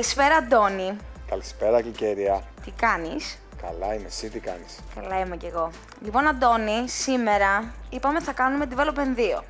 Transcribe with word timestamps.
Καλησπέρα, 0.00 0.36
Αντώνη. 0.36 0.96
Καλησπέρα, 1.28 1.80
Κικέρια. 1.82 2.42
Τι 2.64 2.70
κάνεις; 2.70 3.38
Καλά 3.62 3.94
είμαι, 3.94 4.06
εσύ 4.06 4.28
τι 4.28 4.38
κάνεις; 4.38 4.78
Καλά 4.94 5.20
είμαι 5.20 5.36
κι 5.36 5.46
εγώ. 5.46 5.70
Λοιπόν, 6.04 6.26
Αντώνη, 6.26 6.88
σήμερα 6.88 7.72
είπαμε 7.90 8.20
θα 8.20 8.32
κάνουμε 8.32 8.66
development 8.74 9.38
2. 9.38 9.42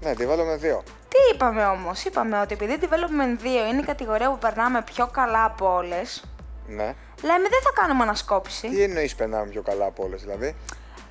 Ναι, 0.00 0.14
τη 0.14 0.26
βάλουμε 0.26 0.56
δύο. 0.56 0.82
Τι 1.08 1.34
είπαμε 1.34 1.64
όμως, 1.64 2.04
είπαμε 2.04 2.40
ότι 2.40 2.54
επειδή 2.54 2.78
development 2.80 3.42
2 3.42 3.70
είναι 3.70 3.80
η 3.80 3.84
κατηγορία 3.84 4.30
που 4.30 4.38
περνάμε 4.38 4.82
πιο 4.82 5.06
καλά 5.06 5.44
από 5.44 5.74
όλες, 5.74 6.24
Ναι. 6.66 6.94
λέμε 7.22 7.48
δεν 7.48 7.60
θα 7.62 7.70
κάνουμε 7.74 8.02
ανασκόπηση. 8.02 8.68
Τι 8.68 8.82
εννοείς 8.82 9.14
περνάμε 9.14 9.50
πιο 9.50 9.62
καλά 9.62 9.84
από 9.86 10.04
όλες, 10.04 10.22
δηλαδή; 10.22 10.46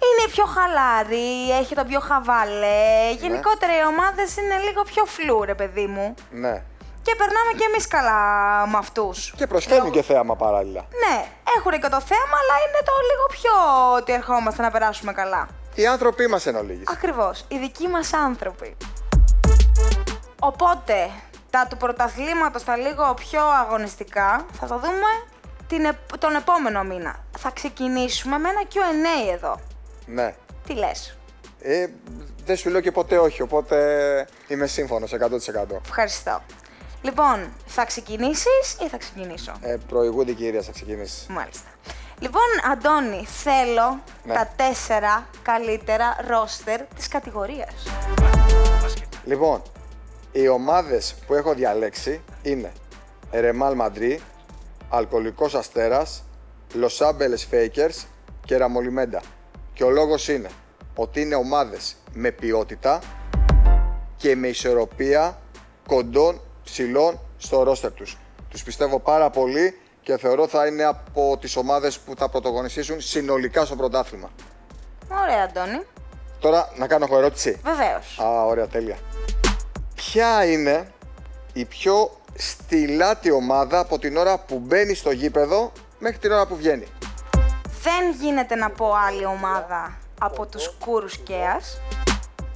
Είναι 0.08 0.32
πιο 0.32 0.46
χαλάρη, 0.46 1.52
έχει 1.60 1.76
το 1.76 1.84
πιο 1.86 2.00
χαβαλέ. 2.00 3.12
Γενικότερα 3.20 3.74
οι 3.80 3.86
ομάδες 3.88 4.38
είναι 4.38 4.58
λίγο 4.58 4.84
πιο 4.84 5.06
φλού, 5.06 5.44
ρε 5.44 5.56
παιδί 5.56 5.86
μου. 5.86 6.14
Ναι. 6.32 6.64
Και 7.08 7.16
περνάμε 7.16 7.52
κι 7.58 7.64
εμείς 7.64 7.88
καλά 7.88 8.20
με 8.68 8.78
αυτούς. 8.78 9.34
Και 9.38 9.48
προσφέρουν 9.48 9.92
και 9.92 10.02
θέαμα 10.02 10.36
παράλληλα. 10.36 10.82
Ναι, 11.04 11.26
έχουν 11.58 11.72
και 11.72 11.90
το 11.96 12.02
θέμα, 12.12 12.36
αλλά 12.42 12.56
είναι 12.66 12.82
το 12.90 12.94
λίγο 13.10 13.26
πιο 13.38 13.54
ότι 13.96 14.14
ερχόμαστε 14.14 14.62
να 14.62 14.72
περάσουμε 14.72 15.14
καλά. 15.14 15.48
Οι 15.76 15.88
άνθρωποι 15.88 16.28
μας 16.28 16.46
εν 16.46 16.56
ολίγης. 16.56 16.88
Ακριβώς, 16.88 17.46
οι 17.48 17.58
δικοί 17.58 17.88
μας 17.88 18.14
άνθρωποι. 18.14 18.78
Οπότε, 20.40 21.10
τα 21.50 21.68
του 21.70 21.78
πρωταθλήματος 21.78 22.64
τα 22.64 22.78
λίγο 22.78 23.14
πιο 23.14 23.42
αγωνιστικά 23.46 24.46
θα 24.60 24.66
τα 24.68 24.78
δούμε 24.80 25.10
την, 25.68 25.86
επ- 25.86 26.18
τον 26.18 26.36
επόμενο 26.36 26.84
μήνα. 26.84 27.16
Θα 27.38 27.50
ξεκινήσουμε 27.54 28.38
με 28.38 28.50
ένα 28.50 28.62
Q&A 28.74 29.34
εδώ. 29.34 29.60
Ναι. 30.06 30.36
Τι 30.68 30.74
λες; 30.74 31.18
Ε, 31.62 31.88
δεν 32.46 32.58
σου 32.58 32.70
λέω 32.70 32.82
και 32.82 32.92
ποτέ 32.92 33.18
όχι, 33.18 33.42
οπότε 33.42 33.78
είμαι 34.48 34.68
σύμφωνος 34.68 35.12
100%. 35.14 35.82
Ευχαριστώ. 35.86 36.42
Λοιπόν, 37.08 37.54
θα 37.66 37.86
ξεκινήσεις 37.86 38.78
ή 38.84 38.88
θα 38.88 38.98
ξεκινήσω; 38.98 39.52
Ε, 39.62 39.76
προηγούνται 39.88 40.34
κυρία, 40.34 40.62
θα 40.62 40.72
ξεκινήσεις. 40.72 41.26
Μάλιστα. 41.30 41.68
Λοιπόν, 42.20 42.42
Αντώνη, 42.72 43.26
θέλω 43.26 44.00
Ναι. 44.24 44.34
τα 44.34 44.50
τέσσερα 44.56 45.28
καλύτερα 45.42 46.18
ρόστερ 46.28 46.82
της 46.82 47.08
κατηγορίας. 47.08 47.74
Λοιπόν, 49.26 49.62
οι 50.32 50.48
ομάδες 50.48 51.16
που 51.28 51.34
έχω 51.34 51.54
διαλέξει 51.54 52.22
είναι 52.42 52.72
Ρεμάλ 53.32 53.76
Μαντρί, 53.76 54.22
Αλκοολικός 54.90 55.56
Αστέρας, 55.56 56.24
Los 56.74 57.08
Angeles 57.08 57.54
Fakers 57.54 58.04
και 58.46 58.58
Ραμολιμέντα. 58.58 59.22
Και 59.74 59.84
ο 59.84 59.90
λόγος 59.90 60.28
είναι 60.28 60.50
ότι 60.96 61.22
είναι 61.22 61.36
ομάδες 61.36 61.96
με 62.14 62.32
ποιότητα 62.32 63.00
και 64.18 64.36
με 64.36 64.48
ισορροπία 64.48 65.40
κοντών 65.88 66.42
ψηλών 66.72 67.20
στο 67.38 67.64
ρόστερ 67.64 67.92
τους. 67.92 68.18
Τους 68.50 68.64
πιστεύω 68.64 69.00
πάρα 69.00 69.30
πολύ 69.30 69.80
και 70.02 70.18
θεωρώ 70.18 70.48
θα 70.48 70.68
είναι 70.68 70.84
από 70.84 71.38
τις 71.42 71.56
ομάδες 71.56 72.00
που 72.00 72.14
θα 72.18 72.30
πρωτογονιστήσουν 72.30 73.02
συνολικά 73.02 73.66
στο 73.66 73.76
πρωτάθλημα. 73.76 74.30
Ωραία, 75.24 75.44
Αντώνη. 75.44 75.82
Τώρα 76.40 76.72
να 76.76 76.88
κάνω 76.88 77.06
εγώ 77.10 77.18
ερώτηση. 77.18 77.60
Βεβαίως. 77.64 78.20
Α, 78.24 78.46
ωραία, 78.46 78.68
τέλεια. 78.68 78.98
Ποια 79.96 80.46
είναι 80.46 80.92
η 81.54 81.66
πιο 81.66 82.12
στυλάτη 82.36 83.32
ομάδα 83.32 83.80
από 83.80 84.00
την 84.00 84.18
ώρα 84.18 84.38
που 84.38 84.60
μπαίνει 84.60 84.94
στο 84.94 85.12
γήπεδο 85.12 85.72
μέχρι 86.00 86.18
την 86.18 86.32
ώρα 86.32 86.48
που 86.48 86.56
βγαίνει; 86.56 86.88
Δεν 87.82 88.12
γίνεται 88.22 88.56
να 88.56 88.70
πω 88.70 88.94
άλλη 89.08 89.26
ομάδα 89.26 89.98
από 90.20 90.46
τους 90.46 90.74
κούρους 90.80 91.18
Κέας, 91.18 91.80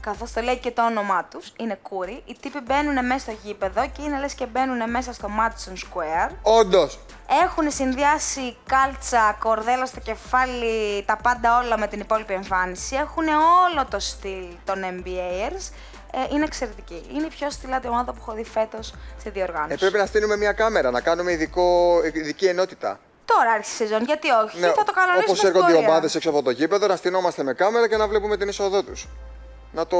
καθώς 0.01 0.31
το 0.31 0.41
λέει 0.41 0.57
και 0.57 0.71
το 0.71 0.85
όνομά 0.85 1.23
τους, 1.31 1.53
είναι 1.59 1.79
κούροι. 1.81 2.21
Οι 2.25 2.37
τύποι 2.41 2.59
μπαίνουν 2.59 3.05
μέσα 3.05 3.19
στο 3.19 3.31
γήπεδο 3.43 3.87
και 3.87 4.01
είναι 4.01 4.19
λες 4.19 4.33
και 4.33 4.45
μπαίνουν 4.45 4.89
μέσα 4.89 5.13
στο 5.13 5.27
Madison 5.39 5.71
Square. 5.73 6.31
Όντως, 6.41 6.99
Έχουν 7.43 7.71
συνδυάσει 7.71 8.57
κάλτσα, 8.67 9.37
κορδέλα 9.39 9.85
στο 9.85 9.99
κεφάλι, 9.99 11.03
τα 11.05 11.17
πάντα 11.23 11.59
όλα 11.59 11.77
με 11.77 11.87
την 11.87 11.99
υπόλοιπη 11.99 12.33
εμφάνιση. 12.33 12.95
Έχουν 12.95 13.27
όλο 13.27 13.85
το 13.89 13.99
στυλ 13.99 14.45
των 14.65 14.77
NBAers. 14.83 15.71
Ε, 16.13 16.33
είναι 16.35 16.43
εξαιρετική. 16.43 17.05
Είναι 17.13 17.25
η 17.25 17.29
πιο 17.29 17.49
στυλάτη 17.49 17.87
ομάδα 17.87 18.11
που 18.11 18.17
έχω 18.21 18.31
δει 18.33 18.43
φέτος 18.43 18.93
στη 19.19 19.29
διοργάνωση. 19.29 19.73
ε, 19.73 19.77
πρέπει 19.77 19.97
να 19.97 20.05
στείλουμε 20.05 20.37
μια 20.37 20.51
κάμερα, 20.51 20.91
να 20.91 21.01
κάνουμε 21.01 21.31
ειδικό, 21.31 21.99
ειδική 22.13 22.45
ενότητα. 22.45 22.99
Τώρα 23.25 23.51
άρχισε 23.51 23.83
η 23.83 23.87
σεζόν, 23.87 24.03
γιατί 24.05 24.27
όχι, 24.29 24.59
θα 24.59 24.83
το 24.83 24.91
κανονίσουμε 24.91 25.23
όπως 25.23 25.37
στην 25.37 25.49
έρχονται 25.49 25.71
οι 25.71 25.73
πορεία. 25.75 25.89
ομάδες 25.89 26.15
έξω 26.15 26.29
από 26.29 26.41
το 26.43 26.49
γήπεδο, 26.49 26.87
να 26.87 26.95
στεινόμαστε 26.95 27.43
με 27.43 27.53
κάμερα 27.53 27.87
και 27.89 27.97
να 27.97 28.07
βλέπουμε 28.07 28.37
την 28.37 28.47
είσοδό 28.47 28.83
τους. 28.83 29.07
Να 29.73 29.85
το 29.87 29.97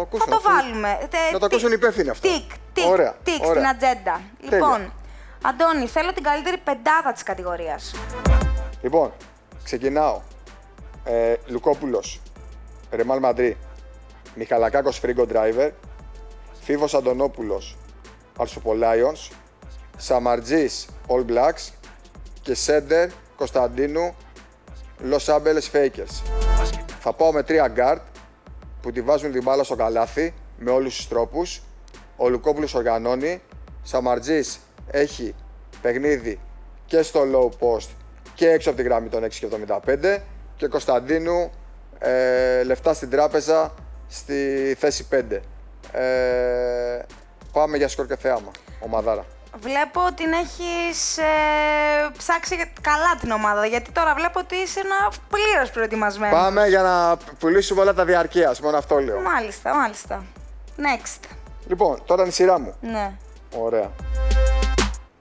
ακούσουν. 0.00 0.26
Θα 0.26 0.30
το 0.30 0.36
αυτό. 0.36 0.50
βάλουμε. 0.50 0.88
Ε, 1.28 1.32
Να 1.32 1.38
το 1.38 1.44
ακούσουν 1.46 1.68
οι 1.70 1.74
υπεύθυνοι 1.76 2.08
αυτό. 2.08 2.28
Τικ, 2.28 2.50
τικ, 2.72 2.86
Ωραία, 2.86 3.14
τικ 3.22 3.44
ωραία. 3.44 3.52
στην 3.52 3.66
ατζέντα. 3.66 4.20
Λοιπόν, 4.40 4.92
Αντώνη, 5.42 5.86
θέλω 5.86 6.12
την 6.12 6.22
καλύτερη 6.22 6.56
πεντάδα 6.58 7.12
της 7.12 7.22
κατηγορίας. 7.22 7.94
Λοιπόν, 8.82 9.12
ξεκινάω. 9.64 10.20
Ε, 11.04 11.34
Λουκόπουλος, 11.46 12.20
Ρεμάλ 12.90 13.18
Μαντρί, 13.18 13.56
Μιχαλακάκος 14.34 14.98
Φρίγκο 14.98 15.26
Driver, 15.32 15.70
Φίβος 16.62 16.94
Αντωνόπουλος, 16.94 17.76
Αλσουπο 18.38 18.74
Lions, 18.82 19.30
Σαμαρτζής 19.96 20.86
All 21.08 21.24
Blacks 21.30 21.72
και 22.42 22.54
Σέντερ 22.54 23.08
Κωνσταντίνου 23.36 24.14
Los 25.10 25.34
Angeles 25.34 25.70
Fakers. 25.72 26.22
Θα 27.00 27.12
πάω 27.12 27.32
με 27.32 27.42
τρία 27.42 27.72
guard 27.76 27.98
που 28.88 28.94
τη 28.94 29.00
βάζουν 29.00 29.32
την 29.32 29.42
μπάλα 29.42 29.64
στο 29.64 29.74
καλάθι 29.74 30.34
με 30.58 30.70
όλους 30.70 30.96
τους 30.96 31.08
τρόπους. 31.08 31.62
Ο 32.16 32.28
Λουκόπουλος 32.28 32.74
οργανώνει. 32.74 33.42
Σαμαρτζής 33.82 34.58
έχει 34.90 35.34
παιχνίδι 35.82 36.40
και 36.86 37.02
στο 37.02 37.20
low 37.32 37.66
post 37.66 37.88
και 38.34 38.50
έξω 38.50 38.68
από 38.68 38.78
τη 38.78 38.84
γραμμή 38.84 39.08
των 39.08 39.24
6 39.24 39.28
και 39.28 39.48
75 39.84 40.18
και 40.56 40.66
Κωνσταντίνου 40.66 41.50
ε, 41.98 42.62
λεφτά 42.62 42.94
στην 42.94 43.10
τράπεζα 43.10 43.74
στη 44.08 44.74
θέση 44.78 45.06
5. 45.10 45.40
Ε, 45.92 47.02
πάμε 47.52 47.76
για 47.76 47.88
σκορ 47.88 48.06
και 48.06 48.16
θέαμα, 48.16 48.50
ομαδάρα. 48.80 49.24
Βλέπω 49.56 50.00
ότι 50.06 50.14
την 50.14 50.32
έχεις 50.32 51.18
ε, 51.18 51.22
ψάξει 52.16 52.54
για- 52.54 52.68
καλά 52.80 53.16
την 53.20 53.30
ομάδα, 53.30 53.66
γιατί 53.66 53.92
τώρα 53.92 54.14
βλέπω 54.14 54.40
ότι 54.40 54.56
είσαι 54.56 54.80
ένα 54.80 55.12
πλήρως 55.28 55.70
προετοιμασμένος. 55.70 56.38
Πάμε 56.38 56.68
για 56.68 56.82
να 56.82 57.16
πουλήσουμε 57.38 57.80
όλα 57.80 57.94
τα 57.94 58.04
διαρκείας, 58.04 58.60
μόνο 58.60 58.76
αυτό 58.76 58.98
λέω. 58.98 59.20
Μάλιστα, 59.20 59.74
μάλιστα. 59.74 60.24
Next. 60.78 61.24
Λοιπόν, 61.68 62.02
τώρα 62.06 62.20
είναι 62.20 62.30
η 62.30 62.34
σειρά 62.34 62.58
μου. 62.60 62.74
Ναι. 62.80 63.12
Ωραία. 63.58 63.90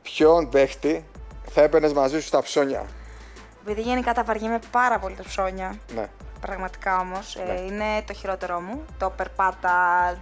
Ποιον 0.02 0.50
παίχτη 0.50 1.06
θα 1.54 1.62
έπαιρνες 1.62 1.94
μαζί 1.94 2.20
σου 2.22 2.28
στα 2.28 2.42
ψώνια; 2.42 2.86
Επειδή 3.64 3.82
γενικά 3.82 4.14
τα 4.14 4.24
βαριέμαι 4.24 4.60
πάρα 4.72 5.00
πολύ 5.00 5.16
τα 5.16 5.24
ψώνια. 5.24 5.76
Ναι. 5.96 6.06
Πραγματικά 6.42 7.00
όμως. 7.00 7.38
Ναι. 7.48 7.53
είναι 7.53 8.02
το 8.06 8.14
χειρότερό 8.14 8.59
μου. 8.59 8.86
Το 8.98 9.09
περπάτα, 9.09 9.74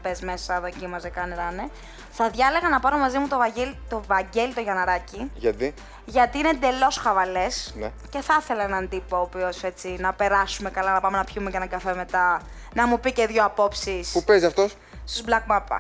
μπε 0.02 0.16
μέσα, 0.22 0.60
δοκίμαζε, 0.62 1.10
κάνε 1.10 1.36
ράνε. 1.36 1.70
Θα 2.12 2.30
διάλεγα 2.30 2.70
να 2.70 2.80
πάρω 2.80 2.98
μαζί 2.98 3.18
μου 3.18 3.28
το 3.28 3.38
Βαγγέλη 3.38 3.78
το, 3.90 4.02
Βαγγέλη, 4.08 4.54
το 4.54 4.62
Γιαναράκι. 4.62 5.32
Γιατί; 5.36 5.74
Γιατί 6.06 6.38
είναι 6.38 6.50
εντελώς 6.50 6.98
χαβαλές. 6.98 7.74
Ναι. 7.78 7.92
Και 8.10 8.22
θα 8.22 8.38
ήθελα 8.40 8.64
έναν 8.64 8.90
τύπο 8.90 9.18
ο 9.18 9.22
οποίος 9.22 9.64
έτσι 9.64 9.96
να 10.00 10.14
περάσουμε 10.14 10.70
καλά, 10.70 10.94
να 10.94 11.00
πάμε 11.00 11.18
να 11.18 11.24
πιούμε 11.24 11.50
και 11.50 11.58
ένα 11.58 11.68
καφέ 11.68 11.94
μετά. 11.96 12.42
Να 12.74 12.88
μου 12.88 13.00
πει 13.00 13.12
και 13.12 13.28
δύο 13.28 13.46
απόψεις 13.46 14.12
Πού 14.12 14.24
παίζει 14.24 14.46
αυτός; 14.46 14.76
στους 15.06 15.24
Black 15.26 15.56
Mappa. 15.56 15.78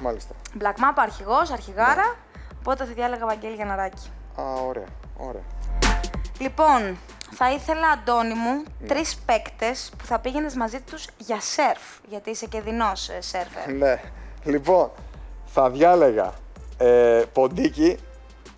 Μάλιστα. 0.00 0.34
Black 0.58 0.74
Mappa 0.74 1.02
αρχηγός, 1.02 1.50
αρχηγάρα. 1.50 1.94
Ναι. 1.94 2.12
Οπότε 2.58 2.84
θα 2.84 2.92
διάλεγα 2.92 3.26
Βαγγέλη 3.26 3.54
Γιαναράκι. 3.54 4.10
Α, 4.40 4.42
ωραία. 4.42 4.86
Ωραία. 5.16 5.42
Λοιπόν, 6.38 6.98
θα 7.30 7.50
ήθελα, 7.52 7.88
Αντώνη 7.88 8.34
μου, 8.34 8.62
Ναι. 8.80 8.86
τρεις 8.88 9.16
παίκτες 9.26 9.90
που 9.98 10.04
θα 10.06 10.18
πήγαινες 10.18 10.54
μαζί 10.54 10.80
τους 10.80 11.06
για 11.16 11.40
σερφ. 11.40 11.80
Γιατί 12.08 12.30
είσαι 12.30 12.46
και 12.46 12.60
δεινός 12.60 13.10
σερφερ. 13.18 13.72
Ναι. 13.72 14.00
Λοιπόν, 14.44 14.90
θα 15.46 15.70
διάλεγα 15.70 16.34
ε, 16.78 17.22
ποντίκι 17.32 17.98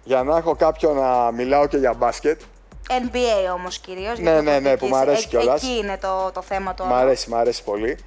για 0.04 0.22
να 0.22 0.36
έχω 0.36 0.54
κάποιον 0.54 0.96
να 0.96 1.30
μιλάω 1.30 1.66
και 1.66 1.76
για 1.76 1.92
μπάσκετ. 1.92 2.40
NBA 2.88 3.52
όμως 3.54 3.78
κυρίως. 3.78 4.18
Ναι, 4.18 4.40
ναι, 4.40 4.58
ναι, 4.58 4.76
που 4.76 4.86
μ' 4.86 4.94
αρέσει 4.94 5.26
κιόλας. 5.28 5.62
Εκεί 5.62 5.76
είναι 5.76 5.98
το, 6.00 6.30
το 6.34 6.42
θέμα 6.42 6.74
το 6.74 6.84
Μ' 6.84 6.92
αρέσει, 6.92 7.30
μ' 7.30 7.34
αρέσει 7.34 7.64
πολύ. 7.64 7.98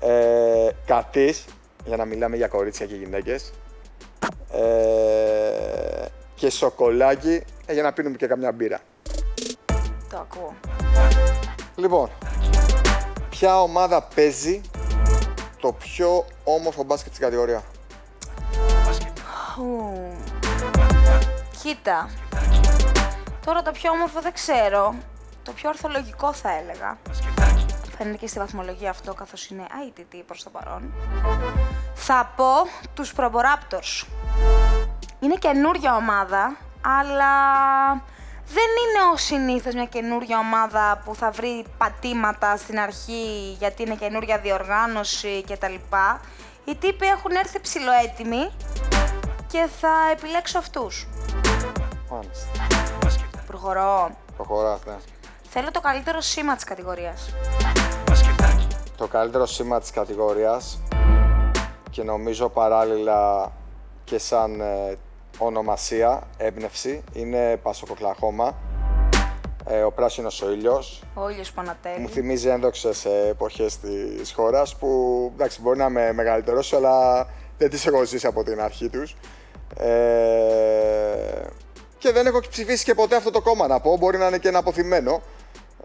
Ε, 0.00 0.68
κατής, 0.86 1.44
για 1.84 1.96
να 1.96 2.04
μιλάμε 2.04 2.36
για 2.36 2.48
κορίτσια 2.48 2.86
και 2.86 2.94
γυναίκες. 2.94 3.52
Ε, 4.52 6.06
και 6.34 6.50
σοκολάκι, 6.50 7.42
ε, 7.66 7.72
για 7.72 7.82
να 7.82 7.92
πίνουμε 7.92 8.16
και 8.16 8.26
καμιά 8.26 8.52
μπύρα. 8.52 8.80
Το 10.10 10.16
ακούω. 10.18 10.54
Λοιπόν, 11.76 12.10
ποια 13.30 13.62
ομάδα 13.62 14.02
παίζει 14.02 14.60
το 15.60 15.72
πιο 15.72 16.24
όμορφο 16.44 16.82
μπάσκετ 16.82 17.12
στην 17.12 17.24
κατηγορία; 17.24 17.62
Ου. 19.58 20.12
Κοίτα. 21.62 22.10
Τώρα 23.46 23.62
το 23.62 23.70
πιο 23.70 23.90
όμορφο 23.90 24.20
δεν 24.20 24.32
ξέρω. 24.32 24.94
Το 25.42 25.52
πιο 25.52 25.68
ορθολογικό 25.68 26.32
θα 26.32 26.50
έλεγα. 26.56 26.98
Φαίνεται 27.96 28.16
και 28.16 28.26
στη 28.26 28.38
βαθμολογία 28.38 28.90
αυτό 28.90 29.14
καθώς 29.14 29.48
είναι 29.48 29.66
ITT 29.88 30.22
προς 30.26 30.42
το 30.42 30.50
παρόν. 30.50 30.92
Θα 31.94 32.32
πω 32.36 32.52
τους 32.94 33.12
Προμοράπτορς. 33.12 34.06
είναι 35.20 35.34
καινούρια 35.34 35.94
ομάδα, 35.96 36.56
αλλά 37.00 37.32
δεν 38.52 38.70
είναι 38.82 39.12
ο 39.12 39.16
συνήθως 39.16 39.74
μια 39.74 39.84
καινούρια 39.84 40.38
ομάδα 40.38 41.02
που 41.04 41.14
θα 41.14 41.30
βρει 41.30 41.64
πατήματα 41.78 42.56
στην 42.56 42.78
αρχή 42.78 43.56
γιατί 43.58 43.82
είναι 43.82 43.94
καινούρια 43.94 44.38
διοργάνωση 44.38 45.44
κτλ. 45.48 45.74
Οι 46.64 46.76
τύποι 46.76 47.06
έχουν 47.06 47.30
έρθει 47.30 47.60
ψηλοέτοιμοι 47.60 48.50
και 49.46 49.68
θα 49.80 49.92
επιλέξω 50.12 50.58
αυτούς. 50.58 51.08
Μάλιστα. 52.10 52.66
Προχωρώ. 53.46 54.10
Προχωράς, 54.36 54.80
ναι. 54.86 54.96
Θέλω 55.50 55.70
το 55.70 55.80
καλύτερο 55.80 56.20
σήμα 56.20 56.54
της 56.54 56.64
κατηγορίας. 56.64 57.34
Το 58.96 59.06
καλύτερο 59.06 59.46
σήμα 59.46 59.80
της 59.80 59.90
κατηγορίας 59.90 60.80
και 61.90 62.02
νομίζω 62.02 62.48
παράλληλα 62.48 63.52
και 64.04 64.18
σαν 64.18 64.60
ε, 64.60 64.98
ονομασία, 65.38 66.22
έμπνευση, 66.36 67.04
είναι 67.12 67.56
Πασοκοκλαχώμα. 67.56 68.56
Ε, 69.66 69.82
ο 69.82 69.92
πράσινος 69.92 70.42
ο 70.42 70.50
ήλιος. 70.50 71.02
Ο 71.14 71.28
ήλιος 71.28 71.52
που 71.52 71.60
ανατέλει. 71.60 72.00
Μου 72.00 72.08
θυμίζει 72.08 72.48
ένδοξες 72.48 73.04
ε, 73.04 73.26
εποχές 73.30 73.78
της 73.78 74.32
χώρας 74.32 74.76
που 74.76 75.30
εντάξει, 75.34 75.60
μπορεί 75.60 75.78
να 75.78 75.86
είμαι 75.86 76.12
μεγαλύτερος, 76.12 76.72
αλλά 76.72 77.26
δεν 77.58 77.70
τις 77.70 77.86
έχω 77.86 78.04
ζήσει 78.04 78.26
από 78.26 78.44
την 78.44 78.60
αρχή 78.60 78.88
τους. 78.88 79.16
Ε, 79.76 81.46
και 81.98 82.12
δεν 82.12 82.26
έχω 82.26 82.40
ψηφίσει 82.50 82.84
και 82.84 82.94
ποτέ 82.94 83.16
αυτό 83.16 83.30
το 83.30 83.40
κόμμα 83.40 83.66
να 83.66 83.80
πω, 83.80 83.96
μπορεί 83.96 84.18
να 84.18 84.26
είναι 84.26 84.38
και 84.38 84.48
ένα 84.48 84.58
αποθυμένο. 84.58 85.22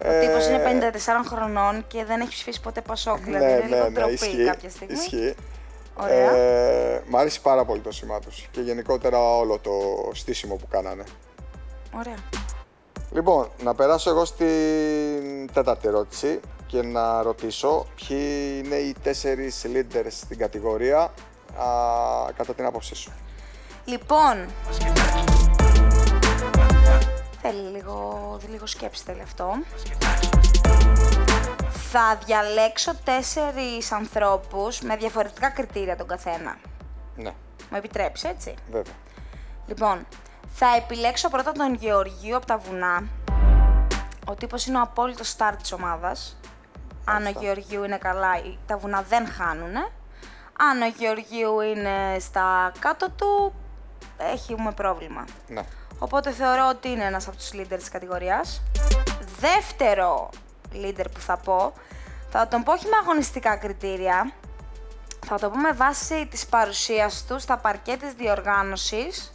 Ο 0.06 0.20
τύπος 0.22 0.48
είναι 0.48 0.92
54 0.92 1.26
χρονών 1.26 1.86
και 1.88 2.06
δεν 2.06 2.22
έχει 2.22 2.30
ψηφίσει 2.30 2.62
ποτέ 2.62 2.82
Πασόκ, 2.82 3.18
δηλαδή 3.18 3.46
ναι, 3.46 3.52
είναι 3.52 3.60
ναι, 3.60 3.76
λίγο 3.76 3.84
ναι, 3.84 3.90
ντροπή 3.90 4.14
ισχύει, 4.14 4.46
κάποια 4.46 4.70
στιγμή. 4.70 4.94
Ισχύει. 4.94 5.36
Ωραία. 5.98 6.36
Ε, 6.36 7.04
μ' 7.08 7.16
άρεσε 7.16 7.40
πάρα 7.40 7.66
πολύ 7.66 7.80
το 7.80 7.92
σήμα 7.92 8.20
τους 8.20 8.48
και 8.52 8.62
γενικότερα 8.62 9.36
όλο 9.38 9.60
το 9.60 9.72
στήσιμο 10.14 10.56
που 10.56 10.68
κάνανε. 10.70 11.04
Ωραία. 11.98 12.16
Λοιπόν, 13.12 13.50
να 13.64 13.76
περάσω 13.76 14.10
εγώ 14.10 14.26
στην 14.26 15.54
τέταρτη 15.54 15.88
ερώτηση 15.88 16.40
και 16.68 16.82
να 16.82 17.22
ρωτήσω 17.22 17.86
ποιοι 17.96 18.62
είναι 18.64 18.76
οι 18.76 18.96
τέσσερις 19.04 19.66
leaders 19.66 20.08
στην 20.10 20.38
κατηγορία 20.38 21.00
α, 21.00 21.12
κατά 22.38 22.54
την 22.54 22.66
άποψή 22.66 22.96
σου. 22.96 23.12
Λοιπόν, 23.86 24.46
θέλει 27.42 27.70
λίγο, 27.72 28.40
λίγο 28.52 28.66
σκέψη 28.66 29.04
θέλει 29.06 29.22
αυτό. 29.22 29.54
Θα 31.98 32.18
διαλέξω 32.26 32.96
τέσσερις 33.04 33.92
ανθρώπους 33.92 34.80
με 34.82 34.96
διαφορετικά 34.96 35.50
κριτήρια 35.50 35.96
τον 35.96 36.08
καθένα. 36.08 36.58
Ναι, 37.16 37.30
Μου 37.70 37.78
επιτρέψει, 37.78 38.28
έτσι; 38.28 38.54
βέβαια. 38.72 38.94
Λοιπόν, 39.68 40.08
θα 40.54 40.66
επιλέξω 40.78 41.30
πρώτα 41.30 41.52
τον 41.52 41.74
Γεωργίου 41.74 42.36
από 42.36 42.46
τα 42.46 42.58
βουνά. 42.58 43.04
Ο 44.26 44.34
τύπος 44.36 44.66
είναι 44.66 44.78
ο 44.78 44.82
απόλυτος 44.82 45.30
στάρ 45.30 45.56
της 45.56 45.72
ομάδας. 45.72 46.38
Αν 47.06 47.16
ο 47.16 47.20
Μάλιστα. 47.20 47.42
Γεωργίου 47.42 47.84
είναι 47.84 47.98
καλά, 47.98 48.38
οι- 48.38 48.58
τα 48.66 48.78
βουνά 48.78 49.02
δεν 49.02 49.28
χάνουνε. 49.28 49.88
Αν 50.60 50.82
ο 50.82 50.88
Γεωργίου 50.98 51.60
είναι 51.62 52.20
στα 52.20 52.72
κάτω 52.80 53.10
του, 53.12 53.54
έχουμε 54.18 54.72
πρόβλημα. 54.72 55.26
Ναι. 55.48 55.62
Οπότε 56.00 56.32
θεωρώ 56.32 56.68
ότι 56.70 56.90
είναι 56.90 57.04
ένας 57.04 57.28
από 57.28 57.36
τους 57.38 57.50
leader 57.54 57.78
της 57.78 57.90
κατηγορίας. 57.90 58.62
Δεύτερο 59.40 60.30
leader 60.84 61.06
που 61.14 61.20
θα 61.20 61.38
πω, 61.38 61.74
θα 62.30 62.48
τον 62.48 62.64
πω 62.64 62.72
όχι 62.72 62.86
με 62.86 62.98
αγωνιστικά 63.02 63.56
κριτήρια, 63.56 64.32
θα 65.26 65.40
το 65.40 65.50
πω 65.50 65.58
με 65.58 65.72
βάση 65.72 66.28
της 66.32 66.46
παρουσίας 66.46 67.26
του 67.28 67.40
στα 67.40 67.58
παρκέ 67.58 67.98
της 67.98 68.14
διοργάνωσης 68.14 69.34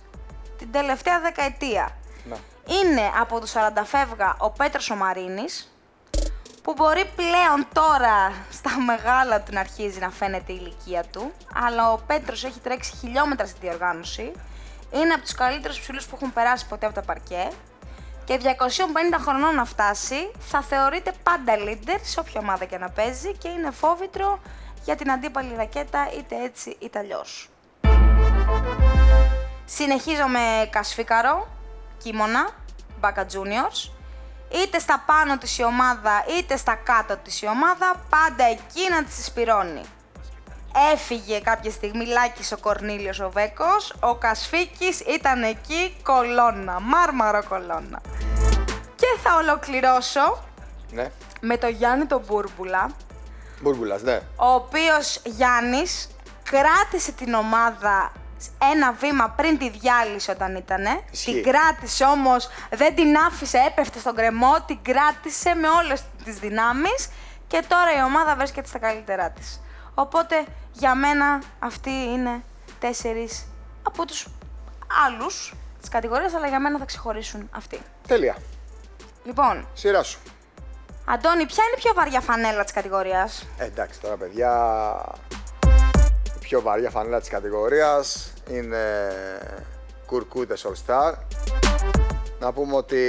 την 0.58 0.72
τελευταία 0.72 1.20
δεκαετία. 1.20 1.96
ναι. 2.28 2.36
Είναι 2.82 3.10
από 3.20 3.40
τους 3.40 3.52
40 3.52 3.82
φεύγα 3.84 4.36
ο 4.38 4.50
Πέτρος 4.50 4.90
ο 4.90 4.94
Μαρίνης, 4.94 5.72
που 6.62 6.72
μπορεί 6.72 7.04
πλέον 7.16 7.66
τώρα 7.72 8.32
στα 8.50 8.70
μεγάλα 8.80 9.40
του 9.40 9.52
να 9.52 9.60
αρχίζει 9.60 9.98
να 9.98 10.10
φαίνεται 10.10 10.52
η 10.52 10.58
ηλικία 10.60 11.04
του, 11.04 11.32
αλλά 11.66 11.92
ο 11.92 11.98
Πέτρος 12.06 12.44
έχει 12.44 12.60
τρέξει 12.60 12.96
χιλιόμετρα 12.96 13.46
στη 13.46 13.58
διοργάνωση, 13.60 14.32
είναι 14.92 15.12
από 15.12 15.22
τους 15.22 15.34
καλύτερους 15.34 15.80
ψηλούς 15.80 16.06
που 16.06 16.16
έχουν 16.16 16.32
περάσει 16.32 16.66
ποτέ 16.66 16.86
από 16.86 16.94
τα 16.94 17.02
παρκέ 17.02 17.48
και 18.24 18.40
250 18.42 18.46
χρονών 19.20 19.54
να 19.54 19.64
φτάσει 19.64 20.30
θα 20.38 20.62
θεωρείται 20.62 21.12
πάντα 21.22 21.52
leader 21.56 21.98
σε 22.02 22.20
όποια 22.20 22.40
ομάδα 22.40 22.64
και 22.64 22.78
να 22.78 22.90
παίζει 22.90 23.36
και 23.36 23.48
είναι 23.48 23.70
φόβητρο 23.70 24.40
για 24.84 24.96
την 24.96 25.10
αντίπαλη 25.10 25.54
ρακέτα 25.56 26.08
είτε 26.18 26.42
έτσι 26.44 26.76
είτε 26.78 26.98
αλλιώς. 26.98 27.48
Συνεχίζω 29.64 30.26
με 30.26 30.68
Κασφίκαρο, 30.70 31.48
Κίμωνα, 32.02 32.48
Μπάκα 33.00 33.26
Juniors. 33.32 33.90
Είτε 34.52 34.78
στα 34.78 35.02
πάνω 35.06 35.38
της 35.38 35.58
η 35.58 35.64
ομάδα, 35.64 36.24
είτε 36.38 36.56
στα 36.56 36.74
κάτω 36.74 37.16
της 37.16 37.42
η 37.42 37.46
ομάδα, 37.46 38.04
πάντα 38.08 38.44
εκεί 38.44 38.90
να 38.90 39.04
της 39.04 39.18
εισπυρώνει. 39.18 39.82
Έφυγε 40.92 41.40
κάποια 41.40 41.70
στιγμή 41.70 42.04
Λάκης 42.06 42.52
ο 42.52 42.56
Κορνήλιος 42.58 43.20
ο 43.20 43.30
Βέκος, 43.30 43.94
ο 44.00 44.14
Κασφίκης 44.14 45.00
ήταν 45.00 45.42
εκεί 45.42 45.96
κολόνα, 46.02 46.80
μάρμαρο 46.80 47.44
κολόνα. 47.48 48.00
Και 48.96 49.06
θα 49.22 49.36
ολοκληρώσω 49.36 50.42
Ναι. 50.92 51.10
με 51.40 51.56
το 51.56 51.66
Γιάννη 51.66 52.04
τον 52.06 52.22
Μπούρμπουλα, 52.26 52.90
Μπούρμπουλας, 53.60 54.02
ναι. 54.02 54.20
ο 54.36 54.46
οποίος 54.52 55.20
Γιάννης 55.24 56.08
κράτησε 56.50 57.12
την 57.12 57.34
ομάδα 57.34 58.12
ένα 58.72 58.92
βήμα 58.92 59.28
πριν 59.36 59.58
τη 59.58 59.70
διάλυση 59.70 60.30
όταν 60.30 60.54
ήτανε. 60.56 61.00
Ισχύει. 61.10 61.32
Την 61.32 61.52
κράτησε 61.52 62.04
όμως, 62.04 62.48
δεν 62.70 62.94
την 62.94 63.16
άφησε, 63.16 63.58
έπεφτε 63.66 63.98
στον 63.98 64.14
κρεμό, 64.14 64.56
την 64.66 64.78
κράτησε 64.82 65.54
με 65.54 65.68
όλες 65.68 66.02
τις 66.24 66.38
δυνάμεις 66.38 67.08
και 67.46 67.62
τώρα 67.68 67.98
η 67.98 68.02
ομάδα 68.04 68.36
βρίσκεται 68.36 68.68
στα 68.68 68.78
καλύτερά 68.78 69.30
της. 69.30 69.60
Οπότε 70.00 70.44
για 70.72 70.94
μένα 70.94 71.42
αυτοί 71.58 71.90
είναι 71.90 72.42
τέσσερις 72.78 73.46
από 73.82 74.04
τους 74.06 74.28
άλλους 75.06 75.54
της 75.80 75.88
κατηγορίας, 75.88 76.34
αλλά 76.34 76.46
για 76.46 76.60
μένα 76.60 76.78
θα 76.78 76.84
ξεχωρίσουν 76.84 77.48
αυτοί. 77.52 77.80
Τέλεια. 78.06 78.36
Λοιπόν, 79.24 79.68
Σειρά 79.74 80.02
σου. 80.02 80.18
Αντώνη, 81.04 81.46
ποια 81.46 81.64
είναι 81.64 81.74
η 81.76 81.80
πιο 81.80 81.92
βαριά 81.94 82.20
φανέλα 82.20 82.62
της 82.64 82.72
κατηγορίας; 82.72 83.46
Ε, 83.58 83.64
εντάξει 83.64 84.00
τώρα 84.00 84.16
παιδιά, 84.16 84.52
η 86.36 86.38
πιο 86.40 86.60
βαριά 86.60 86.90
φανέλα 86.90 87.20
της 87.20 87.28
κατηγορίας 87.28 88.32
είναι 88.50 89.12
Κουρκούτες 90.06 90.66
All 90.66 90.86
Star. 90.86 91.14
Να 92.40 92.52
πούμε 92.52 92.76
ότι 92.76 93.02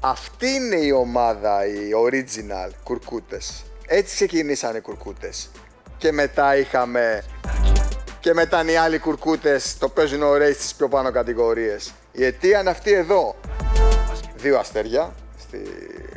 αυτή 0.00 0.48
είναι 0.48 0.76
η 0.76 0.90
ομάδα, 0.90 1.66
η 1.66 1.90
original 2.06 2.70
Κουρκούτες. 2.84 3.64
Έτσι 3.86 4.14
ξεκινήσανε 4.14 4.78
οι 4.78 4.80
Κουρκούτες. 4.80 5.50
Και 6.04 6.12
μετά 6.12 6.56
είχαμε... 6.56 7.24
Και 8.20 8.34
μετά 8.34 8.60
είναι 8.60 8.72
οι 8.72 8.76
άλλοι 8.76 8.98
Κουρκούτες, 8.98 9.78
το 9.78 9.88
παίζουν 9.88 10.22
ωραίοι 10.22 10.52
στις 10.52 10.74
πιο 10.74 10.88
πάνω 10.88 11.10
κατηγορίες. 11.10 11.92
Η 12.12 12.24
αιτία 12.24 12.60
είναι 12.60 12.70
αυτή 12.70 12.92
εδώ. 12.92 13.34
Δύο 14.36 14.58
αστέρια 14.58 15.14
στη 15.38 15.62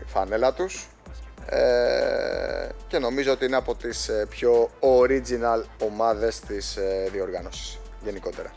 φανέλα 0.06 0.54
τους. 0.54 0.88
Ε, 1.46 2.70
και 2.88 3.00
νομίζω 3.00 3.32
ότι 3.32 3.46
είναι 3.46 3.56
από 3.56 3.76
τις 3.76 4.08
ε, 4.08 4.26
πιο 4.30 4.70
original 4.80 5.64
ομάδες 5.84 6.40
της 6.40 6.76
ε, 6.76 7.10
διοργάνωσης 7.12 7.80
γενικότερα. 8.04 8.52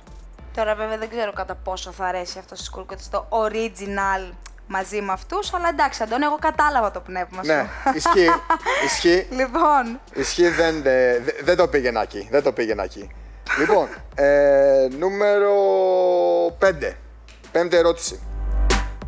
Τώρα 0.54 0.74
βέβαια 0.74 0.98
δεν 0.98 1.08
ξέρω 1.08 1.32
κατά 1.32 1.54
πόσο 1.54 1.90
θα 1.90 2.04
αρέσει 2.04 2.38
αυτό 2.38 2.54
στις 2.54 2.70
κουρκούτες 2.70 3.08
το 3.08 3.26
original 3.30 4.32
μαζί 4.72 5.00
με 5.00 5.12
αυτούς, 5.12 5.54
αλλά 5.54 5.68
εντάξει 5.68 6.02
Αντώνη, 6.02 6.24
εγώ 6.24 6.36
κατάλαβα 6.40 6.90
το 6.90 7.00
πνεύμα 7.00 7.42
σου. 7.42 7.48
ναι, 7.52 7.66
ισχύει, 7.94 8.28
ισχύει, 8.86 9.26
Λοιπόν, 9.30 10.00
ισχύει 10.14 10.48
δεν, 10.48 10.76
ε, 10.86 11.18
δε- 11.18 11.32
δεν 11.42 11.56
το 11.56 11.68
πήγαινα 11.68 12.02
εκεί, 12.02 12.28
δεν 12.30 12.42
το 12.42 12.52
πήγαινα 12.52 12.82
εκεί. 12.82 13.10
λοιπόν, 13.58 13.88
ε, 14.14 14.88
νούμερο 14.98 15.52
5, 16.58 16.92
πέμπτη 17.52 17.76
ερώτηση. 17.76 18.20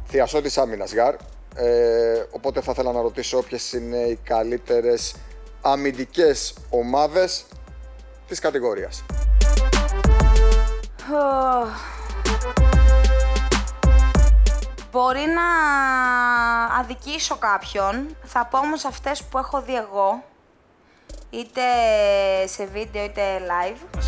Θειασότης 0.07 0.59
άμυνας 0.59 0.95
Γαρ, 0.95 1.15
ε, 1.55 2.25
οπότε 2.31 2.61
θα 2.61 2.71
ήθελα 2.73 2.93
να 2.93 3.01
ρωτήσω 3.01 3.43
ποιες 3.43 3.73
είναι 3.73 3.97
οι 3.97 4.19
καλύτερες 4.25 5.15
αμυντικές 5.63 6.55
ομάδες 6.71 7.45
της 8.29 8.39
κατηγορίας. 8.39 9.05
Μπορεί 14.93 15.25
να 15.27 15.49
αδικήσω 16.79 17.37
κάποιον, 17.37 18.17
θα 18.25 18.47
πω 18.47 18.59
όμως 18.59 18.85
αυτές 18.85 19.25
που 19.25 19.39
έχω 19.39 19.63
δει 19.63 19.77
εγώ, 19.77 20.23
είτε 21.31 21.63
σε 22.45 22.67
βίντεο 22.67 23.05
είτε 23.05 23.23
live. 23.39 24.01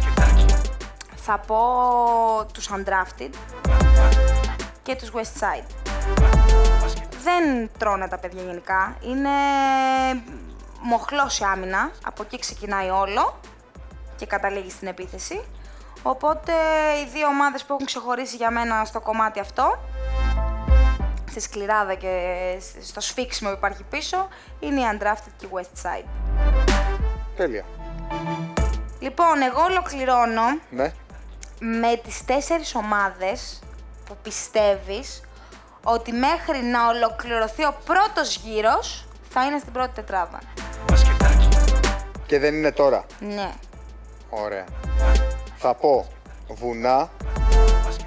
Θα 1.15 1.39
πω 1.39 1.57
τους 2.53 2.71
Undrafted 2.71 3.31
και 4.83 4.97
τους 4.97 5.11
Westside. 5.15 5.67
Δεν 7.23 7.71
τρώνε 7.79 8.09
τα 8.09 8.19
παιδιά 8.19 8.43
γενικά. 8.43 8.97
Είναι 9.01 9.31
μοχλός 10.81 11.39
η 11.39 11.45
άμυνα. 11.45 11.91
Από 12.05 12.23
εκεί 12.23 12.39
ξεκινάει 12.39 12.89
όλο 12.89 13.41
και 14.17 14.27
καταλήγει 14.27 14.71
στην 14.71 14.89
επίθεση. 14.89 15.45
Οπότε 16.03 16.53
οι 17.03 17.09
δύο 17.13 17.27
ομάδες 17.27 17.65
που 17.65 17.73
έχουν 17.73 17.87
ξεχωρίσει 17.87 18.37
για 18.37 18.51
μένα 18.51 18.85
στο 18.85 19.01
κομμάτι 19.01 19.41
αυτό, 19.41 19.79
στη 21.41 21.43
σκληράδα 21.43 21.95
και 21.95 22.37
στο 22.83 23.01
σφίξιμο 23.01 23.51
που 23.51 23.57
υπάρχει 23.57 23.83
πίσω, 23.91 24.29
είναι 24.61 24.81
η 24.81 24.85
Undrafted 24.93 25.31
και 25.37 25.47
η 25.47 25.49
West 25.53 25.83
Side. 25.83 26.05
Τέλεια. 27.37 27.65
Λοιπόν, 28.99 29.43
εγώ 29.43 29.63
ολοκληρώνω 29.63 30.43
Ναι. 30.71 30.93
με 31.61 31.97
τις 32.05 32.25
τέσσερις 32.25 32.75
ομάδες 32.75 33.59
που 34.07 34.17
πιστεύεις 34.23 35.21
ότι 35.85 36.13
μέχρι 36.13 36.59
να 36.63 36.89
ολοκληρωθεί 36.89 37.65
ο 37.65 37.77
πρώτος 37.85 38.37
γύρος 38.37 39.07
θα 39.31 39.45
είναι 39.45 39.59
στην 39.59 39.73
πρώτη 39.73 39.91
τετράδα. 39.95 40.39
Και 42.27 42.39
δεν 42.39 42.55
είναι 42.55 42.73
τώρα. 42.73 43.05
Ναι. 43.21 43.53
Ωραία. 44.31 44.65
Θα 45.57 45.75
πω 45.75 46.07
βουνά, 46.49 47.11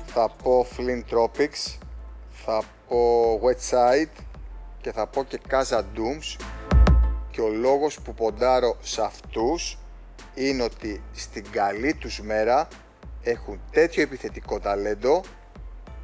θα 0.05 0.29
πω 0.43 0.65
Flint 0.77 1.13
Tropics, 1.15 1.77
θα 2.45 2.61
πω 2.87 3.39
Wet 3.43 3.69
Side 3.69 4.21
και 4.81 4.91
θα 4.91 5.07
πω 5.07 5.23
και 5.23 5.39
Casa 5.49 5.79
Dooms 5.79 6.45
και 7.31 7.41
ο 7.41 7.49
λόγος 7.49 7.99
που 7.99 8.13
ποντάρω 8.13 8.77
σε 8.81 9.01
αυτούς 9.01 9.77
είναι 10.33 10.63
ότι 10.63 11.03
στην 11.13 11.51
καλή 11.51 11.93
τους 11.93 12.21
μέρα 12.21 12.67
έχουν 13.23 13.59
τέτοιο 13.71 14.01
επιθετικό 14.01 14.59
ταλέντο 14.59 15.21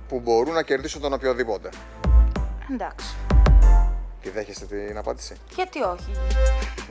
που 0.08 0.20
μπορούν 0.20 0.54
να 0.54 0.63
κερδίσουν 0.63 1.02
τον 1.02 1.13
οποιοδήποτε. 1.13 1.70
Εντάξει. 2.74 3.16
Τη 4.22 4.30
δέχεστε 4.30 4.66
την 4.66 4.98
απάντηση; 4.98 5.36
Γιατί 5.56 5.82
όχι; 5.82 6.12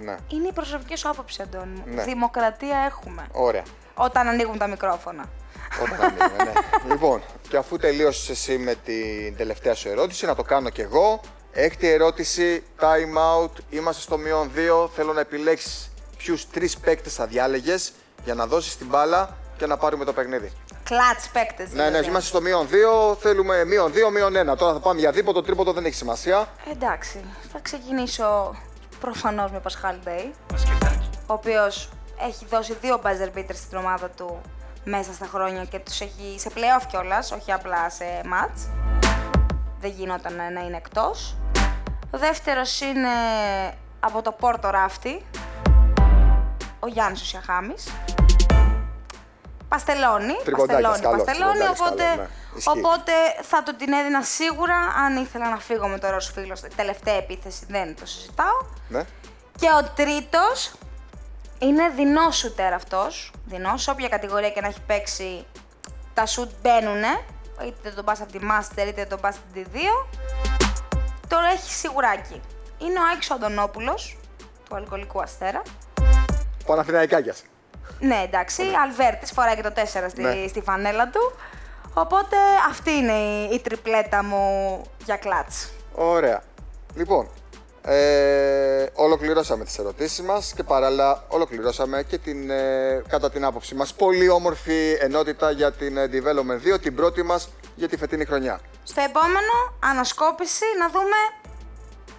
Ναι. 0.04 0.16
Είναι 0.28 0.48
η 0.48 0.52
προσωπική 0.52 0.96
σου 0.96 1.08
άποψη, 1.08 1.42
Αντώνη 1.42 1.70
μου. 1.86 1.94
Ναι. 1.94 2.02
Δημοκρατία 2.02 2.78
έχουμε. 2.78 3.26
Ωραία. 3.32 3.62
Όταν 3.94 4.28
ανοίγουν 4.28 4.58
τα 4.58 4.66
μικρόφωνα. 4.66 5.24
Όταν 5.82 6.00
ανοίγουμε, 6.00 6.44
ναι. 6.44 6.52
λοιπόν, 6.88 7.22
και 7.48 7.56
αφού 7.56 7.76
τελείωσες 7.76 8.28
εσύ 8.28 8.58
με 8.58 8.74
την 8.84 9.36
τελευταία 9.36 9.74
σου 9.74 9.88
ερώτηση, 9.88 10.26
να 10.26 10.34
το 10.34 10.42
κάνω 10.42 10.70
κι 10.70 10.80
εγώ. 10.80 11.20
Έκτη 11.52 11.88
ερώτηση, 11.88 12.62
time 12.80 13.44
out, 13.44 13.50
είμαστε 13.70 14.02
στο 14.02 14.18
μείον 14.18 14.50
2. 14.84 14.88
Θέλω 14.94 15.12
να 15.12 15.20
επιλέξεις 15.20 15.90
ποιους 16.16 16.50
τρεις 16.50 16.76
παίκτες 16.76 17.14
θα 17.14 17.26
διάλεγες 17.26 17.92
για 18.24 18.34
να 18.34 18.46
δώσεις 18.46 18.76
την 18.76 18.86
μπάλα 18.86 19.36
και 19.56 19.66
να 19.66 19.76
πάρουμε 19.76 20.04
το 20.04 20.12
παιχνίδι. 20.12 20.52
Κλατς 20.84 21.28
παίκτες. 21.32 21.72
Ναι, 21.72 21.90
ναι, 21.90 21.98
είμαστε 21.98 22.28
στο 22.28 22.40
μείον 22.40 22.68
2. 23.12 23.16
Θέλουμε 23.18 23.64
μείον 23.64 23.92
2, 23.92 24.10
μείον 24.12 24.50
1. 24.50 24.56
Τώρα 24.56 24.72
θα 24.72 24.80
πάμε 24.80 25.00
για 25.00 25.10
δίποτο, 25.10 25.42
τρίποτο 25.42 25.72
δεν 25.72 25.84
έχει 25.84 25.94
σημασία. 25.94 26.48
Εντάξει. 26.72 27.24
Θα 27.52 27.58
ξεκινήσω 27.62 28.56
προφανώς 29.00 29.50
με 29.50 29.60
Πασχάλ 29.60 29.96
Ντέι. 30.04 30.34
Ο 31.26 31.32
οποίος 31.32 31.88
έχει 32.20 32.46
δώσει 32.50 32.76
δύο 32.80 33.00
buzzer 33.04 33.38
beaters 33.38 33.54
στην 33.54 33.78
ομάδα 33.78 34.08
του 34.08 34.40
μέσα 34.84 35.12
στα 35.12 35.26
χρόνια 35.26 35.64
και 35.64 35.78
τους 35.78 36.00
έχει 36.00 36.38
σε 36.38 36.50
playoff 36.54 36.86
κιόλας, 36.88 37.32
όχι 37.32 37.52
απλά 37.52 37.90
σε 37.90 38.04
match. 38.24 38.68
Δεν 39.80 39.90
γινόταν 39.90 40.34
να 40.34 40.60
είναι 40.60 40.76
εκτός. 40.76 41.36
Ο 42.10 42.18
δεύτερος 42.18 42.80
είναι 42.80 43.08
από 44.00 44.22
το 44.22 44.32
Πόρτο 44.32 44.70
Ράφτη, 44.70 45.24
ο 46.80 46.86
Γιάννης 46.86 47.22
ο 47.22 47.24
Σιαχάμης. 47.24 47.88
Παστελώνει, 49.68 50.36
Τριποντάκιας, 50.44 50.82
παστελώνει, 50.82 51.00
καλός, 51.00 51.24
παστελώνει, 51.24 51.58
τριποντάκιας, 51.58 51.80
οπότε, 51.80 52.04
καλό, 52.04 52.16
ναι. 52.16 52.28
Ισχύει. 52.56 52.68
οπότε 52.68 53.12
θα 53.42 53.62
του 53.62 53.76
την 53.76 53.92
έδινα 53.92 54.22
σίγουρα 54.22 54.76
αν 54.76 55.16
ήθελα 55.16 55.48
να 55.50 55.58
φύγω 55.58 55.88
με 55.88 55.98
το 55.98 56.10
ροζ 56.10 56.26
φίλος. 56.30 56.60
Τελευταία 56.76 57.14
επίθεση 57.14 57.66
δεν 57.68 57.96
το 57.96 58.06
συζητάω. 58.06 58.58
Ναι. 58.88 59.02
Και 59.56 59.68
ο 59.80 59.90
τρίτος 59.94 60.72
είναι 61.62 61.88
δεινός 61.96 62.36
σουτέρ 62.36 62.72
αυτός. 62.72 63.32
Δεινός, 63.44 63.82
σε 63.82 63.90
όποια 63.90 64.08
κατηγορία 64.08 64.50
και 64.50 64.60
να 64.60 64.66
έχει 64.66 64.80
παίξει, 64.86 65.44
τα 66.14 66.26
σουτ 66.26 66.50
μπαίνουνε. 66.62 67.20
Είτε 67.66 67.90
τον 67.90 68.04
πας 68.04 68.20
από 68.20 68.32
τη 68.32 68.38
Master, 68.42 68.86
είτε 68.88 69.04
τον 69.04 69.20
πας 69.20 69.36
από 69.36 69.52
τη 69.52 69.62
D2. 69.72 70.06
Τώρα 71.28 71.46
έχει 71.46 71.72
σιγουράκι. 71.72 72.40
Είναι 72.78 72.98
ο 72.98 73.02
Άκης 73.14 73.30
ο 73.30 73.34
Αντωνόπουλος, 73.34 74.16
του 74.68 74.74
Αλκοολικού 74.76 75.20
Αστέρα. 75.22 75.62
Παναθηναϊκάκιας. 76.66 77.42
Ναι, 78.00 78.22
εντάξει, 78.24 78.62
Αλβέρτης, 78.84 79.32
φοράει 79.32 79.54
και 79.56 79.62
το 79.62 79.72
4 79.72 80.08
στη, 80.08 80.22
Ναι. 80.22 80.46
στη 80.48 80.60
φανέλα 80.60 81.08
του. 81.08 81.32
Οπότε 81.94 82.36
αυτή 82.68 82.90
είναι 82.90 83.12
η, 83.12 83.48
η 83.54 83.60
τριπλέτα 83.60 84.24
μου 84.24 84.82
για 85.04 85.16
κλατς. 85.16 85.72
Ωραία. 85.94 86.42
Λοιπόν, 86.94 87.28
ε, 87.84 88.86
ολοκληρώσαμε 88.94 89.64
τις 89.64 89.78
ερωτήσεις 89.78 90.20
μας 90.22 90.52
και 90.56 90.62
παράλληλα 90.62 91.24
ολοκληρώσαμε 91.28 92.02
και 92.02 92.18
την, 92.18 92.50
ε, 92.50 93.02
κατά 93.08 93.30
την 93.30 93.44
άποψή 93.44 93.74
μας, 93.74 93.94
πολύ 93.94 94.28
όμορφη 94.28 94.96
ενότητα 95.00 95.50
για 95.50 95.72
την 95.72 95.96
ε, 95.96 96.08
Development 96.12 96.74
2, 96.74 96.80
την 96.80 96.94
πρώτη 96.94 97.22
μας 97.22 97.48
για 97.74 97.88
τη 97.88 97.96
φετινή 97.96 98.24
χρονιά. 98.24 98.60
Στο 98.84 99.00
επόμενο, 99.00 99.52
ανασκόπηση, 99.80 100.64
να 100.78 100.88
δούμε 100.88 101.16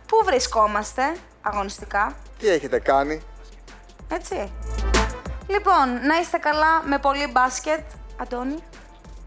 πού 0.07 0.17
βρισκόμαστε 0.25 1.01
αγωνιστικά. 1.41 2.15
Τι 2.39 2.47
έχετε 2.49 2.79
κάνει, 2.79 3.21
Έτσι. 4.07 4.51
Λοιπόν, 5.47 6.05
να 6.07 6.19
είστε 6.21 6.37
καλά 6.37 6.81
με 6.85 6.97
πολύ 6.99 7.27
μπάσκετ, 7.31 7.79
Αντώνη 8.21 8.55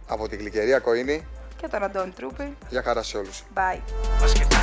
από 0.09 0.29
την 0.29 0.39
Γλυκερία 0.39 0.79
Κοίνη, 0.79 1.27
και 1.61 1.69
τον 1.69 1.83
Αντώνη 1.83 2.11
Τρούπη. 2.11 2.57
για 2.69 2.83
χαρά 2.83 3.03
σε 3.03 3.17
όλους. 3.17 3.43
Bye. 3.55 3.81
Μπασκετάκι. 4.21 4.56